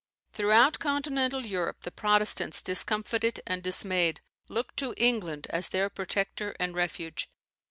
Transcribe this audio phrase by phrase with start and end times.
[0.33, 6.73] Throughout continental Europe, the Protestants, discomfited and dismayed, looked to England as their protector and
[6.73, 7.29] refuge.